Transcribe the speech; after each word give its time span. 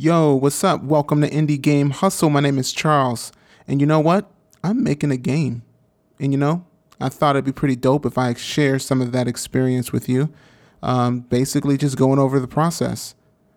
Yo, 0.00 0.32
what's 0.32 0.62
up? 0.62 0.80
Welcome 0.84 1.22
to 1.22 1.28
Indie 1.28 1.60
Game 1.60 1.90
Hustle. 1.90 2.30
My 2.30 2.38
name 2.38 2.56
is 2.56 2.70
Charles. 2.70 3.32
And 3.66 3.80
you 3.80 3.86
know 3.88 3.98
what? 3.98 4.30
I'm 4.62 4.84
making 4.84 5.10
a 5.10 5.16
game. 5.16 5.62
And 6.20 6.30
you 6.30 6.38
know, 6.38 6.64
I 7.00 7.08
thought 7.08 7.34
it'd 7.34 7.44
be 7.44 7.50
pretty 7.50 7.74
dope 7.74 8.06
if 8.06 8.16
I 8.16 8.32
share 8.34 8.78
some 8.78 9.02
of 9.02 9.10
that 9.10 9.26
experience 9.26 9.90
with 9.90 10.08
you. 10.08 10.32
Um, 10.84 11.22
basically, 11.22 11.76
just 11.76 11.96
going 11.96 12.20
over 12.20 12.38
the 12.38 12.46
process. 12.46 13.16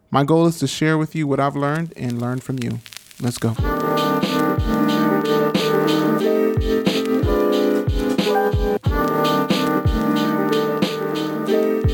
My 0.10 0.24
goal 0.24 0.48
is 0.48 0.58
to 0.62 0.68
share 0.68 0.98
with 0.98 1.14
you 1.14 1.28
what 1.28 1.40
I've 1.40 1.56
learned 1.56 1.94
and 1.96 2.20
learn 2.20 2.40
from 2.40 2.58
you. 2.58 2.80
Let's 3.22 3.38
go. 3.38 3.52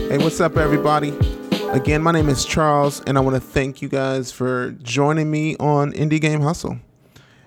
Hey, 0.08 0.18
what's 0.20 0.40
up, 0.40 0.56
everybody? 0.56 1.37
Again, 1.72 2.02
my 2.02 2.14
name 2.14 2.30
is 2.30 2.46
Charles, 2.46 3.02
and 3.02 3.18
I 3.18 3.22
want 3.22 3.36
to 3.36 3.42
thank 3.42 3.82
you 3.82 3.90
guys 3.90 4.32
for 4.32 4.72
joining 4.82 5.30
me 5.30 5.58
on 5.58 5.92
Indie 5.92 6.20
Game 6.20 6.40
Hustle. 6.40 6.80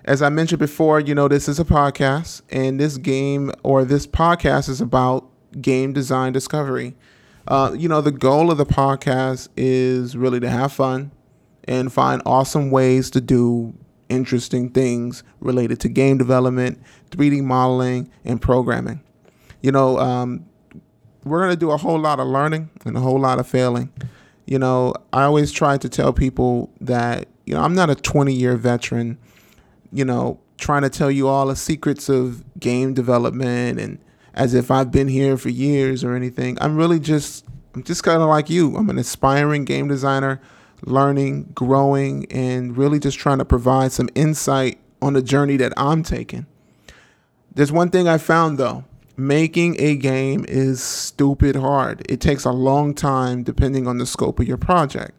As 0.05 0.21
I 0.21 0.29
mentioned 0.29 0.59
before, 0.59 0.99
you 0.99 1.15
know, 1.15 1.27
this 1.27 1.49
is 1.49 1.59
a 1.59 1.65
podcast, 1.65 2.43
and 2.49 2.79
this 2.79 2.97
game 2.97 3.51
or 3.63 3.83
this 3.83 4.05
podcast 4.05 4.69
is 4.69 4.79
about 4.79 5.27
game 5.59 5.91
design 5.91 6.33
discovery. 6.33 6.95
Uh, 7.47 7.75
you 7.75 7.89
know, 7.89 7.99
the 7.99 8.11
goal 8.11 8.51
of 8.51 8.59
the 8.59 8.65
podcast 8.65 9.49
is 9.57 10.15
really 10.15 10.39
to 10.39 10.49
have 10.49 10.71
fun 10.71 11.11
and 11.63 11.91
find 11.91 12.21
awesome 12.25 12.69
ways 12.69 13.09
to 13.11 13.21
do 13.21 13.73
interesting 14.07 14.69
things 14.69 15.23
related 15.39 15.79
to 15.79 15.89
game 15.89 16.19
development, 16.19 16.79
3D 17.09 17.41
modeling, 17.41 18.09
and 18.23 18.39
programming. 18.39 19.01
You 19.61 19.71
know, 19.71 19.97
um, 19.97 20.45
we're 21.23 21.39
going 21.39 21.51
to 21.51 21.57
do 21.59 21.71
a 21.71 21.77
whole 21.77 21.99
lot 21.99 22.19
of 22.19 22.27
learning 22.27 22.69
and 22.85 22.97
a 22.97 22.99
whole 22.99 23.19
lot 23.19 23.39
of 23.39 23.47
failing. 23.47 23.91
You 24.45 24.59
know, 24.59 24.93
I 25.13 25.23
always 25.23 25.51
try 25.51 25.77
to 25.77 25.89
tell 25.89 26.13
people 26.13 26.71
that, 26.81 27.27
you 27.45 27.53
know, 27.53 27.61
I'm 27.61 27.75
not 27.75 27.89
a 27.89 27.95
20 27.95 28.33
year 28.33 28.57
veteran, 28.57 29.17
you 29.91 30.03
know, 30.03 30.39
trying 30.57 30.81
to 30.81 30.89
tell 30.89 31.11
you 31.11 31.27
all 31.27 31.47
the 31.47 31.55
secrets 31.55 32.09
of 32.09 32.43
game 32.59 32.93
development 32.93 33.79
and 33.79 33.99
as 34.33 34.53
if 34.53 34.71
I've 34.71 34.91
been 34.91 35.07
here 35.07 35.37
for 35.37 35.49
years 35.49 36.03
or 36.03 36.15
anything. 36.15 36.57
I'm 36.61 36.77
really 36.77 36.99
just, 36.99 37.45
I'm 37.75 37.83
just 37.83 38.03
kind 38.03 38.21
of 38.21 38.29
like 38.29 38.49
you. 38.49 38.75
I'm 38.75 38.89
an 38.89 38.97
aspiring 38.97 39.65
game 39.65 39.87
designer, 39.87 40.41
learning, 40.83 41.51
growing, 41.53 42.31
and 42.31 42.77
really 42.77 42.99
just 42.99 43.19
trying 43.19 43.39
to 43.39 43.45
provide 43.45 43.91
some 43.91 44.09
insight 44.15 44.79
on 45.01 45.13
the 45.13 45.21
journey 45.21 45.57
that 45.57 45.73
I'm 45.77 46.03
taking. 46.03 46.45
There's 47.53 47.71
one 47.71 47.89
thing 47.89 48.07
I 48.07 48.17
found 48.17 48.57
though 48.57 48.85
making 49.17 49.75
a 49.79 49.95
game 49.95 50.45
is 50.47 50.81
stupid 50.81 51.55
hard. 51.55 52.05
It 52.09 52.21
takes 52.21 52.45
a 52.45 52.51
long 52.51 52.93
time 52.93 53.43
depending 53.43 53.87
on 53.87 53.97
the 53.97 54.05
scope 54.05 54.39
of 54.39 54.47
your 54.47 54.57
project. 54.57 55.11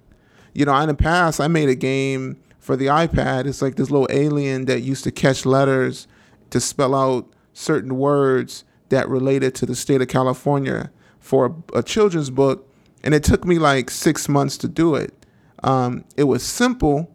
You 0.54 0.66
know, 0.66 0.76
in 0.78 0.88
the 0.88 0.94
past, 0.94 1.40
I 1.40 1.48
made 1.48 1.68
a 1.68 1.74
game 1.74 2.38
for 2.58 2.76
the 2.76 2.86
iPad. 2.86 3.46
It's 3.46 3.62
like 3.62 3.76
this 3.76 3.90
little 3.90 4.08
alien 4.10 4.66
that 4.66 4.80
used 4.80 5.04
to 5.04 5.10
catch 5.10 5.46
letters 5.46 6.06
to 6.50 6.60
spell 6.60 6.94
out 6.94 7.28
certain 7.52 7.96
words 7.96 8.64
that 8.90 9.08
related 9.08 9.54
to 9.56 9.66
the 9.66 9.74
state 9.74 10.02
of 10.02 10.08
California 10.08 10.90
for 11.18 11.56
a, 11.74 11.82
children's 11.82 12.30
book. 12.30 12.68
And 13.02 13.14
it 13.14 13.24
took 13.24 13.44
me 13.44 13.58
like 13.58 13.90
six 13.90 14.28
months 14.28 14.56
to 14.58 14.68
do 14.68 14.94
it. 14.94 15.14
Um, 15.62 16.04
it 16.16 16.24
was 16.24 16.42
simple, 16.42 17.10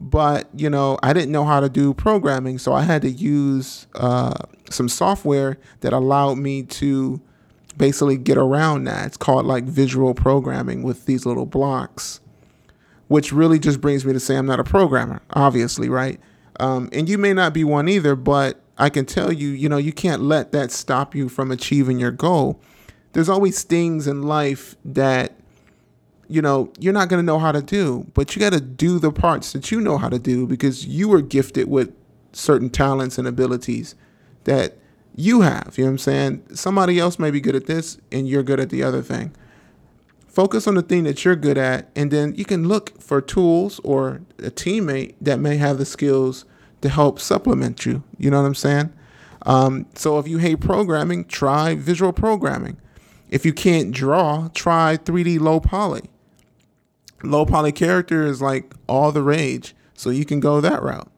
but 0.00 0.48
you 0.54 0.70
know 0.70 0.98
i 1.02 1.12
didn't 1.12 1.32
know 1.32 1.44
how 1.44 1.60
to 1.60 1.68
do 1.68 1.92
programming 1.92 2.58
so 2.58 2.72
i 2.72 2.82
had 2.82 3.02
to 3.02 3.10
use 3.10 3.86
uh, 3.96 4.34
some 4.70 4.88
software 4.88 5.58
that 5.80 5.92
allowed 5.92 6.36
me 6.38 6.62
to 6.62 7.20
basically 7.76 8.16
get 8.16 8.36
around 8.36 8.84
that. 8.84 9.06
It's 9.06 9.16
called 9.16 9.46
like 9.46 9.62
visual 9.62 10.12
programming 10.12 10.82
with 10.82 11.06
these 11.06 11.24
little 11.26 11.46
blocks 11.46 12.20
which 13.06 13.32
really 13.32 13.58
just 13.58 13.80
brings 13.80 14.04
me 14.04 14.12
to 14.12 14.20
say 14.20 14.36
i'm 14.36 14.46
not 14.46 14.60
a 14.60 14.64
programmer 14.64 15.22
obviously 15.32 15.88
right? 15.88 16.20
Um, 16.60 16.88
and 16.92 17.08
you 17.08 17.18
may 17.18 17.32
not 17.32 17.54
be 17.54 17.64
one 17.64 17.88
either 17.88 18.16
but 18.16 18.60
i 18.78 18.88
can 18.88 19.06
tell 19.06 19.32
you 19.32 19.48
you 19.48 19.68
know 19.68 19.76
you 19.78 19.92
can't 19.92 20.22
let 20.22 20.52
that 20.52 20.70
stop 20.70 21.14
you 21.14 21.28
from 21.28 21.50
achieving 21.50 21.98
your 21.98 22.12
goal. 22.12 22.60
There's 23.12 23.28
always 23.28 23.62
things 23.62 24.06
in 24.06 24.22
life 24.22 24.76
that 24.84 25.37
you 26.28 26.42
know, 26.42 26.70
you're 26.78 26.92
not 26.92 27.08
going 27.08 27.20
to 27.20 27.26
know 27.26 27.38
how 27.38 27.52
to 27.52 27.62
do, 27.62 28.06
but 28.14 28.36
you 28.36 28.40
got 28.40 28.52
to 28.52 28.60
do 28.60 28.98
the 28.98 29.10
parts 29.10 29.52
that 29.52 29.70
you 29.70 29.80
know 29.80 29.96
how 29.96 30.08
to 30.08 30.18
do 30.18 30.46
because 30.46 30.86
you 30.86 31.08
were 31.08 31.22
gifted 31.22 31.68
with 31.68 31.92
certain 32.32 32.68
talents 32.68 33.18
and 33.18 33.26
abilities 33.26 33.94
that 34.44 34.76
you 35.16 35.40
have. 35.40 35.74
You 35.76 35.84
know 35.84 35.88
what 35.88 35.92
I'm 35.92 35.98
saying? 35.98 36.42
Somebody 36.54 36.98
else 36.98 37.18
may 37.18 37.30
be 37.30 37.40
good 37.40 37.56
at 37.56 37.66
this 37.66 37.98
and 38.12 38.28
you're 38.28 38.42
good 38.42 38.60
at 38.60 38.68
the 38.68 38.82
other 38.82 39.02
thing. 39.02 39.34
Focus 40.28 40.66
on 40.66 40.74
the 40.74 40.82
thing 40.82 41.02
that 41.04 41.24
you're 41.24 41.34
good 41.34 41.58
at, 41.58 41.90
and 41.96 42.12
then 42.12 42.32
you 42.36 42.44
can 42.44 42.68
look 42.68 43.00
for 43.00 43.20
tools 43.20 43.80
or 43.82 44.20
a 44.38 44.50
teammate 44.50 45.14
that 45.20 45.40
may 45.40 45.56
have 45.56 45.78
the 45.78 45.84
skills 45.84 46.44
to 46.80 46.88
help 46.88 47.18
supplement 47.18 47.84
you. 47.84 48.04
You 48.18 48.30
know 48.30 48.40
what 48.40 48.46
I'm 48.46 48.54
saying? 48.54 48.92
Um, 49.46 49.86
so 49.94 50.18
if 50.20 50.28
you 50.28 50.38
hate 50.38 50.60
programming, 50.60 51.24
try 51.24 51.74
visual 51.74 52.12
programming. 52.12 52.76
If 53.28 53.44
you 53.44 53.52
can't 53.52 53.90
draw, 53.90 54.48
try 54.54 54.96
3D 54.96 55.40
low 55.40 55.58
poly 55.58 56.08
low 57.22 57.44
poly 57.46 57.72
character 57.72 58.26
is 58.26 58.40
like 58.40 58.74
all 58.86 59.12
the 59.12 59.22
rage. 59.22 59.74
So 59.94 60.10
you 60.10 60.24
can 60.24 60.38
go 60.38 60.60
that 60.60 60.82
route. 60.82 61.10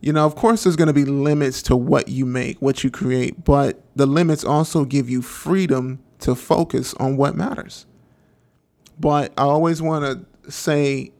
You 0.00 0.12
know, 0.12 0.26
of 0.26 0.34
course, 0.34 0.64
there's 0.64 0.76
going 0.76 0.88
to 0.88 0.94
be 0.94 1.04
limits 1.04 1.62
to 1.62 1.76
what 1.76 2.08
you 2.08 2.24
make, 2.26 2.60
what 2.60 2.82
you 2.82 2.90
create, 2.90 3.44
but 3.44 3.82
the 3.94 4.06
limits 4.06 4.44
also 4.44 4.84
give 4.84 5.10
you 5.10 5.20
freedom 5.20 6.00
to 6.20 6.34
focus 6.34 6.94
on 6.94 7.16
what 7.16 7.36
matters. 7.36 7.86
But 8.98 9.32
I 9.36 9.42
always 9.42 9.80
want 9.82 10.04
to 10.04 10.50
say 10.50 11.12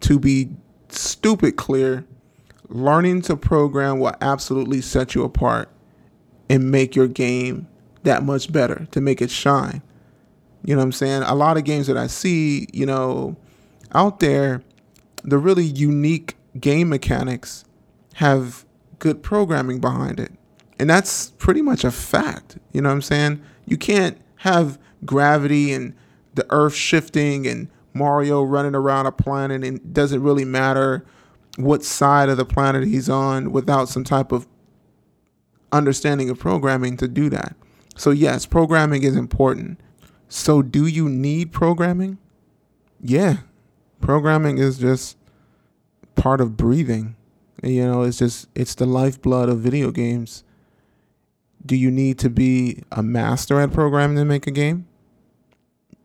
to 0.00 0.18
be 0.18 0.50
stupid 0.90 1.56
clear, 1.56 2.04
learning 2.68 3.22
to 3.22 3.36
program 3.36 3.98
will 3.98 4.14
absolutely 4.20 4.82
set 4.82 5.14
you 5.14 5.24
apart 5.24 5.70
and 6.50 6.70
make 6.70 6.94
your 6.94 7.08
game 7.08 7.66
that 8.02 8.22
much 8.22 8.52
better 8.52 8.86
to 8.90 9.00
make 9.00 9.20
it 9.20 9.30
shine. 9.30 9.82
You 10.64 10.74
know 10.74 10.80
what 10.80 10.86
I'm 10.86 10.92
saying? 10.92 11.22
A 11.22 11.34
lot 11.34 11.56
of 11.56 11.64
games 11.64 11.86
that 11.86 11.96
I 11.96 12.06
see, 12.06 12.66
you 12.72 12.86
know, 12.86 13.36
out 13.94 14.20
there, 14.20 14.62
the 15.22 15.38
really 15.38 15.64
unique 15.64 16.36
game 16.58 16.88
mechanics 16.88 17.64
have 18.14 18.64
good 18.98 19.22
programming 19.22 19.80
behind 19.80 20.18
it. 20.20 20.32
And 20.78 20.88
that's 20.88 21.32
pretty 21.38 21.62
much 21.62 21.84
a 21.84 21.90
fact. 21.90 22.58
You 22.72 22.80
know 22.80 22.88
what 22.88 22.96
I'm 22.96 23.02
saying? 23.02 23.42
You 23.66 23.76
can't 23.76 24.18
have 24.36 24.78
gravity 25.04 25.72
and 25.72 25.94
the 26.34 26.46
earth 26.50 26.74
shifting 26.74 27.46
and 27.46 27.68
Mario 27.94 28.42
running 28.42 28.74
around 28.74 29.06
a 29.06 29.12
planet 29.12 29.64
and 29.64 29.76
it 29.76 29.92
doesn't 29.92 30.22
really 30.22 30.44
matter 30.44 31.04
what 31.56 31.82
side 31.82 32.28
of 32.28 32.36
the 32.36 32.44
planet 32.44 32.84
he's 32.86 33.08
on 33.08 33.50
without 33.50 33.88
some 33.88 34.04
type 34.04 34.30
of 34.30 34.46
understanding 35.72 36.30
of 36.30 36.38
programming 36.38 36.96
to 36.96 37.08
do 37.08 37.28
that. 37.30 37.56
So, 37.96 38.10
yes, 38.10 38.46
programming 38.46 39.02
is 39.02 39.16
important. 39.16 39.80
So, 40.28 40.62
do 40.62 40.86
you 40.86 41.08
need 41.08 41.52
programming? 41.52 42.18
Yeah, 43.00 43.38
programming 44.00 44.58
is 44.58 44.78
just 44.78 45.16
part 46.14 46.40
of 46.40 46.56
breathing. 46.56 47.16
You 47.62 47.86
know, 47.86 48.02
it's 48.02 48.18
just 48.18 48.48
it's 48.54 48.74
the 48.74 48.86
lifeblood 48.86 49.48
of 49.48 49.60
video 49.60 49.90
games. 49.90 50.44
Do 51.64 51.76
you 51.76 51.90
need 51.90 52.18
to 52.20 52.30
be 52.30 52.82
a 52.92 53.02
master 53.02 53.60
at 53.60 53.72
programming 53.72 54.16
to 54.16 54.24
make 54.24 54.46
a 54.46 54.52
game? 54.52 54.86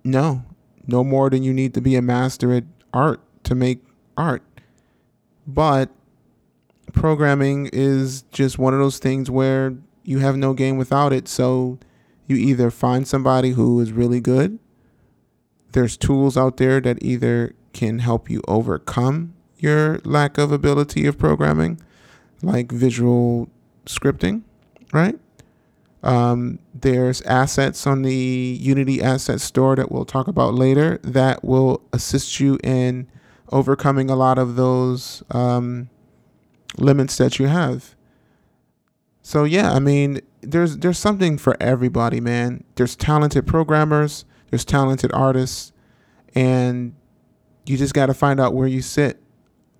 No. 0.04 0.44
No 0.88 1.04
more 1.04 1.30
than 1.30 1.44
you 1.44 1.54
need 1.54 1.74
to 1.76 1.82
be 1.82 1.96
a 1.96 2.02
master 2.02 2.54
at 2.54 2.64
art 2.94 3.22
to 3.44 3.56
make 3.56 3.84
art. 4.18 4.44
But 5.46 5.90
programming 6.92 7.70
is 7.72 8.24
just 8.32 8.58
one 8.58 8.74
of 8.74 8.80
those 8.80 8.98
things 8.98 9.30
where 9.30 9.76
you 10.04 10.20
have 10.20 10.36
no 10.36 10.54
game 10.54 10.78
without 10.78 11.14
it. 11.14 11.28
So 11.28 11.80
you 12.28 12.36
either 12.36 12.72
find 12.72 13.08
somebody 13.08 13.52
who 13.52 13.80
is 13.80 13.92
really 13.92 14.20
good. 14.20 14.60
There's 15.72 15.98
tools 15.98 16.38
out 16.38 16.58
there 16.58 16.82
that 16.82 17.02
either 17.02 17.56
can 17.74 18.00
help 18.00 18.30
you 18.30 18.42
overcome 18.48 19.34
your 19.58 20.00
lack 20.04 20.38
of 20.38 20.52
ability 20.52 21.06
of 21.06 21.18
programming, 21.18 21.82
like 22.42 22.72
visual 22.72 23.50
scripting, 23.86 24.44
right? 24.92 25.20
Um, 26.04 26.60
there's 26.74 27.22
assets 27.22 27.88
on 27.88 28.02
the 28.02 28.58
Unity 28.60 29.02
Asset 29.02 29.40
Store 29.40 29.76
that 29.78 29.92
we'll 29.92 30.06
talk 30.06 30.28
about 30.28 30.54
later 30.54 31.00
that 31.04 31.44
will 31.44 31.82
assist 31.94 32.40
you 32.42 32.60
in 32.64 33.08
overcoming 33.52 34.10
a 34.10 34.16
lot 34.16 34.38
of 34.38 34.56
those 34.56 35.24
um, 35.32 35.90
limits 36.78 37.18
that 37.18 37.40
you 37.40 37.48
have. 37.48 37.96
So 39.22 39.46
yeah, 39.46 39.72
I 39.72 39.80
mean, 39.80 40.20
there's 40.42 40.78
there's 40.78 41.00
something 41.00 41.38
for 41.38 41.56
everybody, 41.62 42.20
man. 42.20 42.66
There's 42.76 42.98
talented 42.98 43.48
programmers, 43.48 44.26
there's 44.50 44.66
talented 44.66 45.12
artists, 45.14 45.72
and 46.36 46.94
you 47.66 47.78
just 47.78 47.94
got 47.94 48.08
to 48.08 48.14
find 48.14 48.40
out 48.40 48.54
where 48.54 48.68
you 48.68 48.82
sit 48.82 49.22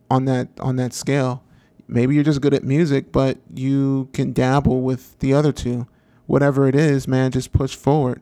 on 0.10 0.26
that 0.26 0.50
on 0.60 0.76
that 0.78 0.94
scale. 0.94 1.44
Maybe 1.88 2.16
you're 2.16 2.24
just 2.24 2.42
good 2.42 2.54
at 2.54 2.64
music, 2.64 3.12
but 3.12 3.38
you 3.54 4.10
can 4.14 4.32
dabble 4.32 4.82
with 4.82 5.20
the 5.20 5.34
other 5.34 5.52
two. 5.52 5.88
Whatever 6.26 6.68
it 6.68 6.76
is, 6.76 7.08
man, 7.08 7.32
just 7.32 7.52
push 7.52 7.76
forward. 7.76 8.22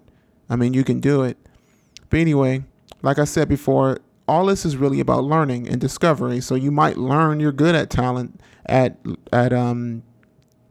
I 0.49 0.55
mean, 0.55 0.73
you 0.73 0.83
can 0.83 0.99
do 0.99 1.21
it. 1.21 1.37
But 2.09 2.19
anyway, 2.19 2.63
like 3.01 3.19
I 3.19 3.25
said 3.25 3.47
before, 3.47 3.99
all 4.27 4.45
this 4.47 4.65
is 4.65 4.77
really 4.77 4.99
about 4.99 5.23
learning 5.23 5.67
and 5.67 5.79
discovery. 5.79 6.41
So 6.41 6.55
you 6.55 6.71
might 6.71 6.97
learn 6.97 7.39
you're 7.39 7.51
good 7.51 7.75
at 7.75 7.89
talent 7.89 8.39
at 8.65 8.97
at 9.31 9.53
um, 9.53 10.03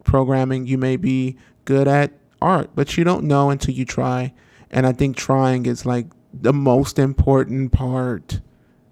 programming. 0.04 0.66
You 0.66 0.78
may 0.78 0.96
be 0.96 1.36
good 1.64 1.86
at 1.86 2.12
art, 2.43 2.70
but 2.75 2.96
you 2.96 3.04
don't 3.04 3.25
know 3.25 3.50
until 3.50 3.75
you 3.75 3.84
try. 3.84 4.32
And 4.70 4.86
I 4.86 4.93
think 4.93 5.16
trying 5.16 5.66
is 5.66 5.86
like 5.86 6.06
the 6.32 6.52
most 6.52 6.98
important 6.98 7.72
part. 7.72 8.40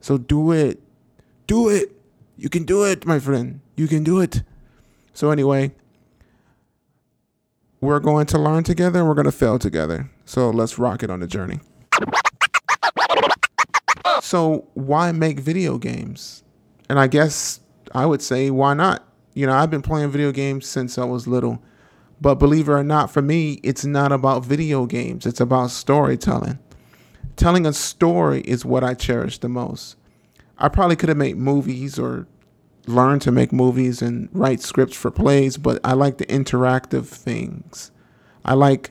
So 0.00 0.18
do 0.18 0.52
it. 0.52 0.80
Do 1.46 1.68
it. 1.68 1.92
You 2.36 2.48
can 2.48 2.64
do 2.64 2.84
it, 2.84 3.04
my 3.04 3.18
friend. 3.18 3.60
You 3.76 3.88
can 3.88 4.04
do 4.04 4.20
it. 4.20 4.42
So 5.12 5.30
anyway, 5.30 5.72
we're 7.80 8.00
going 8.00 8.26
to 8.26 8.38
learn 8.38 8.64
together 8.64 9.00
and 9.00 9.08
we're 9.08 9.14
going 9.14 9.24
to 9.24 9.32
fail 9.32 9.58
together. 9.58 10.10
So 10.24 10.50
let's 10.50 10.78
rock 10.78 11.02
it 11.02 11.10
on 11.10 11.20
the 11.20 11.26
journey. 11.26 11.60
So 14.20 14.68
why 14.74 15.12
make 15.12 15.40
video 15.40 15.78
games? 15.78 16.42
And 16.88 16.98
I 16.98 17.06
guess 17.06 17.60
I 17.92 18.06
would 18.06 18.22
say 18.22 18.50
why 18.50 18.74
not? 18.74 19.04
You 19.34 19.46
know, 19.46 19.54
I've 19.54 19.70
been 19.70 19.82
playing 19.82 20.10
video 20.10 20.32
games 20.32 20.66
since 20.66 20.98
I 20.98 21.04
was 21.04 21.26
little. 21.26 21.62
But 22.20 22.36
believe 22.36 22.68
it 22.68 22.72
or 22.72 22.82
not, 22.82 23.10
for 23.10 23.22
me, 23.22 23.60
it's 23.62 23.84
not 23.84 24.10
about 24.10 24.44
video 24.44 24.86
games. 24.86 25.24
It's 25.24 25.40
about 25.40 25.70
storytelling. 25.70 26.58
Telling 27.38 27.66
a 27.66 27.72
story 27.72 28.40
is 28.40 28.64
what 28.64 28.82
I 28.82 28.94
cherish 28.94 29.38
the 29.38 29.48
most. 29.48 29.96
I 30.58 30.68
probably 30.68 30.96
could 30.96 31.08
have 31.08 31.18
made 31.18 31.36
movies 31.36 31.96
or 31.96 32.26
learned 32.88 33.22
to 33.22 33.30
make 33.30 33.52
movies 33.52 34.02
and 34.02 34.28
write 34.32 34.60
scripts 34.60 34.96
for 34.96 35.12
plays, 35.12 35.56
but 35.56 35.80
I 35.84 35.92
like 35.92 36.18
the 36.18 36.26
interactive 36.26 37.06
things. 37.06 37.92
I 38.44 38.54
like 38.54 38.90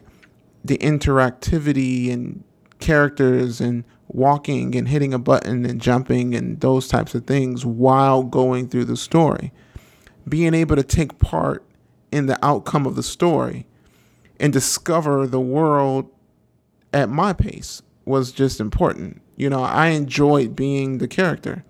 the 0.63 0.77
interactivity 0.77 2.09
and 2.09 2.45
characters 2.79 3.59
and 3.59 3.83
walking 4.07 4.75
and 4.75 4.87
hitting 4.87 5.13
a 5.13 5.19
button 5.19 5.65
and 5.65 5.81
jumping 5.81 6.33
and 6.33 6.61
those 6.61 6.87
types 6.87 7.13
of 7.13 7.27
things 7.27 7.65
while 7.65 8.23
going 8.23 8.69
through 8.69 8.85
the 8.85 8.95
story. 8.95 9.51
Being 10.25 10.53
able 10.53 10.77
to 10.77 10.83
take 10.83 11.19
part 11.19 11.65
in 12.13 12.27
the 12.27 12.39
outcome 12.41 12.85
of 12.85 12.95
the 12.95 13.03
story 13.03 13.67
and 14.39 14.53
discover 14.53 15.27
the 15.27 15.41
world 15.41 16.09
at 16.93 17.09
my 17.09 17.33
pace 17.33 17.81
was 18.07 18.31
just 18.31 18.59
important. 18.59 19.21
You 19.35 19.49
know, 19.49 19.63
I 19.63 19.87
enjoyed 19.87 20.55
being 20.55 20.97
the 20.97 21.07
character. 21.07 21.63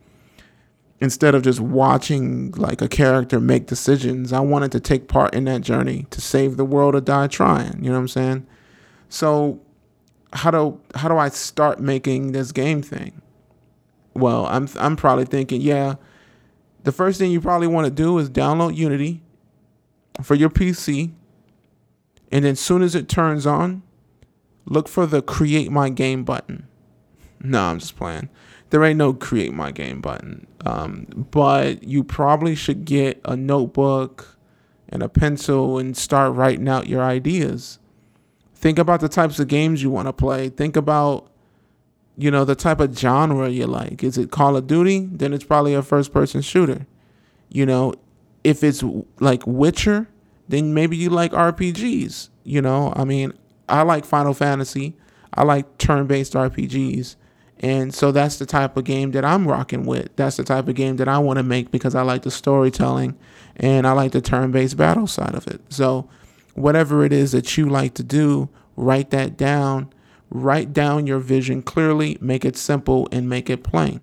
Instead 0.99 1.35
of 1.35 1.43
just 1.43 1.59
watching 1.59 2.51
like 2.53 2.81
a 2.81 2.87
character 2.87 3.39
make 3.39 3.67
decisions, 3.67 4.33
I 4.33 4.39
wanted 4.39 4.71
to 4.71 4.79
take 4.79 5.07
part 5.07 5.35
in 5.35 5.45
that 5.45 5.61
journey 5.61 6.07
to 6.09 6.21
save 6.21 6.57
the 6.57 6.65
world 6.65 6.95
or 6.95 7.01
die 7.01 7.27
trying. 7.27 7.83
You 7.83 7.91
know 7.91 7.97
what 7.97 8.01
I'm 8.01 8.07
saying? 8.07 8.47
So 9.09 9.61
how 10.33 10.51
do 10.51 10.79
how 10.95 11.07
do 11.07 11.17
I 11.17 11.29
start 11.29 11.79
making 11.79 12.31
this 12.31 12.51
game 12.51 12.81
thing? 12.81 13.21
Well, 14.13 14.47
I'm 14.47 14.67
I'm 14.79 14.95
probably 14.95 15.25
thinking, 15.25 15.61
yeah, 15.61 15.95
the 16.83 16.91
first 16.91 17.19
thing 17.19 17.31
you 17.31 17.41
probably 17.41 17.67
want 17.67 17.85
to 17.85 17.91
do 17.91 18.17
is 18.17 18.29
download 18.29 18.75
Unity 18.75 19.21
for 20.23 20.35
your 20.35 20.49
PC, 20.49 21.11
and 22.31 22.45
then 22.45 22.55
soon 22.55 22.81
as 22.81 22.95
it 22.95 23.07
turns 23.07 23.45
on, 23.45 23.83
look 24.69 24.87
for 24.87 25.05
the 25.05 25.21
create 25.21 25.71
my 25.71 25.89
game 25.89 26.23
button. 26.23 26.67
No, 27.41 27.63
I'm 27.63 27.79
just 27.79 27.95
playing. 27.95 28.29
There 28.69 28.83
ain't 28.83 28.97
no 28.97 29.13
create 29.13 29.53
my 29.53 29.71
game 29.71 30.01
button. 30.01 30.47
Um, 30.65 31.27
but 31.31 31.83
you 31.83 32.03
probably 32.03 32.55
should 32.55 32.85
get 32.85 33.21
a 33.23 33.35
notebook 33.35 34.37
and 34.89 35.01
a 35.01 35.09
pencil 35.09 35.77
and 35.77 35.95
start 35.95 36.33
writing 36.33 36.67
out 36.67 36.87
your 36.87 37.01
ideas. 37.01 37.79
Think 38.55 38.79
about 38.79 38.99
the 38.99 39.09
types 39.09 39.39
of 39.39 39.47
games 39.47 39.83
you 39.83 39.89
want 39.89 40.07
to 40.07 40.13
play. 40.13 40.49
Think 40.49 40.75
about, 40.75 41.29
you 42.17 42.31
know, 42.31 42.43
the 42.43 42.55
type 42.55 42.79
of 42.79 42.97
genre 42.97 43.49
you 43.49 43.67
like. 43.67 44.03
Is 44.03 44.17
it 44.17 44.31
Call 44.31 44.57
of 44.57 44.67
Duty? 44.67 45.07
Then 45.11 45.33
it's 45.33 45.43
probably 45.43 45.73
a 45.73 45.83
first 45.83 46.11
person 46.11 46.41
shooter. 46.41 46.87
You 47.49 47.65
know, 47.65 47.93
if 48.43 48.63
it's 48.63 48.83
like 49.19 49.43
Witcher, 49.45 50.09
then 50.49 50.73
maybe 50.73 50.97
you 50.97 51.09
like 51.09 51.31
RPGs. 51.31 52.29
You 52.43 52.61
know, 52.61 52.93
I 52.95 53.03
mean, 53.03 53.33
I 53.69 53.83
like 53.83 54.05
Final 54.05 54.33
Fantasy. 54.33 54.95
I 55.33 55.43
like 55.43 55.77
turn 55.77 56.07
based 56.07 56.33
RPGs. 56.33 57.15
And 57.59 57.93
so 57.93 58.11
that's 58.11 58.37
the 58.37 58.45
type 58.45 58.77
of 58.77 58.83
game 58.83 59.11
that 59.11 59.25
I'm 59.25 59.47
rocking 59.47 59.85
with. 59.85 60.15
That's 60.15 60.37
the 60.37 60.43
type 60.43 60.67
of 60.67 60.75
game 60.75 60.97
that 60.97 61.07
I 61.07 61.17
want 61.17 61.37
to 61.37 61.43
make 61.43 61.71
because 61.71 61.95
I 61.95 62.03
like 62.03 62.21
the 62.21 62.31
storytelling 62.31 63.17
and 63.55 63.87
I 63.87 63.93
like 63.93 64.11
the 64.11 64.21
turn 64.21 64.51
based 64.51 64.77
battle 64.77 65.07
side 65.07 65.33
of 65.33 65.47
it. 65.47 65.61
So, 65.69 66.07
whatever 66.53 67.03
it 67.03 67.13
is 67.13 67.31
that 67.31 67.57
you 67.57 67.67
like 67.67 67.93
to 67.95 68.03
do, 68.03 68.49
write 68.75 69.09
that 69.11 69.37
down. 69.37 69.91
Write 70.29 70.73
down 70.73 71.07
your 71.07 71.19
vision 71.19 71.61
clearly, 71.61 72.17
make 72.19 72.43
it 72.43 72.57
simple, 72.57 73.07
and 73.11 73.29
make 73.29 73.49
it 73.49 73.63
plain. 73.63 74.01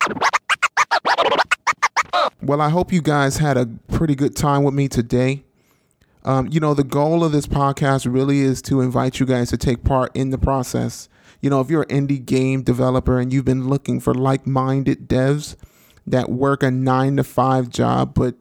Well, 2.43 2.61
I 2.61 2.71
hope 2.71 2.93
you 2.93 3.03
guys 3.03 3.37
had 3.37 3.57
a 3.57 3.67
pretty 3.89 4.15
good 4.15 4.35
time 4.35 4.63
with 4.63 4.75
me 4.75 4.89
today. 4.89 5.45
Um, 6.25 6.49
you 6.51 6.59
know, 6.61 6.73
the 6.75 6.85
goal 6.85 7.23
of 7.23 7.33
this 7.33 7.47
podcast 7.47 8.11
really 8.11 8.41
is 8.41 8.63
to 8.63 8.81
invite 8.81 9.21
you 9.21 9.27
guys 9.27 9.51
to 9.51 9.59
take 9.59 9.85
part 9.85 10.15
in 10.17 10.31
the 10.31 10.39
process. 10.39 11.09
You 11.41 11.51
know, 11.51 11.61
if 11.61 11.69
you're 11.69 11.87
an 11.91 12.07
indie 12.07 12.25
game 12.25 12.63
developer 12.63 13.21
and 13.21 13.33
you've 13.33 13.45
been 13.45 13.69
looking 13.69 14.01
for 14.01 14.15
like 14.15 14.47
minded 14.47 15.09
devs 15.09 15.57
that 16.07 16.31
work 16.31 16.63
a 16.63 16.71
nine 16.71 17.17
to 17.17 17.25
five 17.25 17.69
job, 17.69 18.15
but 18.15 18.37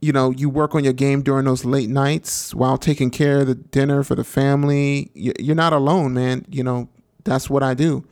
you 0.00 0.12
know, 0.12 0.32
you 0.32 0.50
work 0.50 0.74
on 0.74 0.82
your 0.82 0.92
game 0.92 1.22
during 1.22 1.44
those 1.44 1.64
late 1.64 1.88
nights 1.88 2.52
while 2.52 2.76
taking 2.76 3.10
care 3.10 3.40
of 3.40 3.46
the 3.46 3.54
dinner 3.54 4.02
for 4.02 4.16
the 4.16 4.24
family. 4.24 5.12
You're 5.14 5.54
not 5.54 5.72
alone, 5.72 6.14
man. 6.14 6.44
You 6.50 6.64
know, 6.64 6.88
that's 7.22 7.48
what 7.48 7.62
I 7.62 7.74
do. 7.74 8.04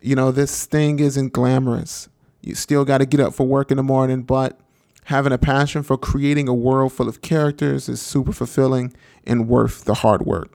You 0.00 0.14
know, 0.14 0.30
this 0.30 0.64
thing 0.64 1.00
isn't 1.00 1.32
glamorous. 1.32 2.08
You 2.40 2.54
still 2.54 2.84
got 2.84 2.98
to 2.98 3.06
get 3.06 3.18
up 3.18 3.34
for 3.34 3.44
work 3.44 3.72
in 3.72 3.78
the 3.78 3.82
morning, 3.82 4.22
but 4.22 4.60
having 5.08 5.32
a 5.32 5.38
passion 5.38 5.82
for 5.82 5.96
creating 5.96 6.48
a 6.48 6.54
world 6.54 6.92
full 6.92 7.08
of 7.08 7.22
characters 7.22 7.88
is 7.88 7.98
super 7.98 8.30
fulfilling 8.30 8.92
and 9.26 9.48
worth 9.48 9.84
the 9.84 9.94
hard 9.94 10.26
work. 10.26 10.52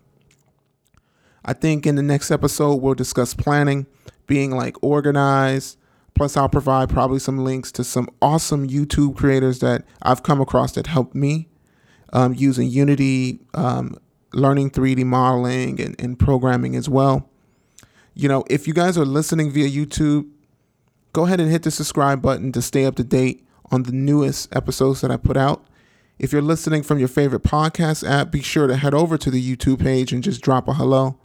I 1.44 1.54
think 1.54 1.88
in 1.88 1.96
the 1.96 2.04
next 2.04 2.30
episode, 2.30 2.76
we'll 2.76 2.94
discuss 2.94 3.34
planning, 3.34 3.88
being 4.28 4.52
like 4.52 4.76
organized. 4.84 5.80
Plus, 6.14 6.38
I'll 6.38 6.50
provide 6.50 6.90
probably 6.90 7.18
some 7.18 7.44
links 7.44 7.72
to 7.72 7.84
some 7.84 8.08
awesome 8.22 8.70
YouTube 8.70 9.18
creators 9.18 9.58
that 9.62 9.86
I've 10.04 10.22
come 10.22 10.40
across 10.40 10.74
that 10.74 10.86
helped 10.86 11.16
me 11.16 11.50
um, 12.14 12.36
using 12.36 12.70
Unity, 12.70 13.40
um, 13.56 13.98
learning 14.34 14.70
3D 14.70 15.04
modeling, 15.04 15.82
and, 15.82 16.00
and 16.00 16.20
programming 16.20 16.76
as 16.76 16.88
well. 16.88 17.28
You 18.14 18.30
know, 18.30 18.44
if 18.52 18.68
you 18.68 18.76
guys 18.76 19.00
are 19.00 19.06
listening 19.06 19.50
via 19.50 19.68
YouTube, 19.68 20.30
go 21.12 21.26
ahead 21.26 21.40
and 21.40 21.50
hit 21.50 21.64
the 21.64 21.72
subscribe 21.72 22.22
button 22.22 22.52
to 22.52 22.62
stay 22.62 22.86
up 22.86 22.96
to 22.98 23.04
date 23.04 23.44
on 23.74 23.84
the 23.84 23.92
newest 23.92 24.56
episodes 24.56 25.02
that 25.02 25.12
I 25.12 25.18
put 25.18 25.38
out. 25.38 25.66
If 26.20 26.32
you're 26.32 26.42
listening 26.42 26.84
from 26.84 27.00
your 27.00 27.08
favorite 27.08 27.44
podcast 27.44 28.08
app, 28.08 28.32
be 28.32 28.42
sure 28.42 28.68
to 28.68 28.76
head 28.78 28.94
over 28.94 29.18
to 29.18 29.32
the 29.32 29.56
YouTube 29.56 29.82
page 29.82 30.14
and 30.14 30.24
just 30.24 30.42
drop 30.42 30.68
a 30.68 30.74
hello. 30.74 31.18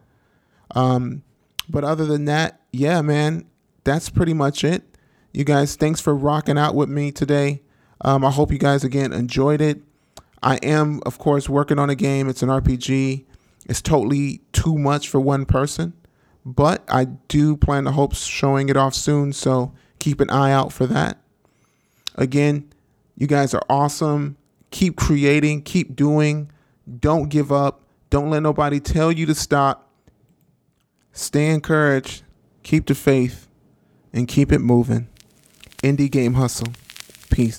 Um, 0.75 1.23
but 1.69 1.85
other 1.85 2.07
than 2.07 2.25
that, 2.25 2.61
yeah, 2.73 3.03
man, 3.03 3.45
that's 3.85 4.09
pretty 4.09 4.35
much 4.35 4.65
it. 4.65 4.83
You 5.33 5.45
guys, 5.45 5.77
thanks 5.77 6.01
for 6.01 6.15
rocking 6.15 6.59
out 6.59 6.75
with 6.75 6.89
me 6.89 7.13
today. 7.13 7.63
Um, 8.01 8.25
I 8.25 8.31
hope 8.31 8.51
you 8.51 8.59
guys 8.59 8.83
again 8.85 9.13
enjoyed 9.13 9.61
it. 9.61 9.83
I 10.43 10.57
am, 10.57 11.01
of 11.05 11.19
course, 11.19 11.49
working 11.49 11.79
on 11.79 11.91
a 11.91 11.95
game. 11.95 12.29
It's 12.29 12.43
an 12.43 12.49
RPG. 12.49 13.25
It's 13.67 13.83
totally 13.83 14.41
too 14.53 14.79
much 14.79 15.09
for 15.09 15.21
one 15.21 15.45
person 15.45 15.93
but 16.55 16.83
I 16.89 17.05
do 17.05 17.57
plan 17.57 17.85
to 17.85 17.93
hope 17.93 18.15
showing 18.15 18.71
it 18.71 18.77
off 18.77 18.95
soon, 18.95 19.33
so 19.35 19.75
keep 19.99 20.19
an 20.21 20.31
eye 20.31 20.51
out 20.51 20.73
for 20.73 20.87
that. 20.87 21.19
Again, 22.19 22.71
you 23.17 23.27
guys 23.27 23.55
are 23.55 23.63
awesome. 23.71 24.37
Keep 24.71 24.97
creating, 24.97 25.63
keep 25.63 25.97
doing. 25.97 26.51
Don't 27.01 27.29
give 27.29 27.51
up. 27.53 27.81
Don't 28.11 28.29
let 28.29 28.43
nobody 28.43 28.81
tell 28.81 29.13
you 29.13 29.25
to 29.27 29.35
stop. 29.35 29.91
Stay 31.13 31.51
encouraged, 31.51 32.23
keep 32.63 32.87
the 32.87 32.95
faith, 32.95 33.49
and 34.13 34.29
keep 34.29 34.53
it 34.53 34.59
moving. 34.59 35.09
Indie 35.83 36.11
Game 36.11 36.35
Hustle. 36.35 36.73
Peace. 37.31 37.59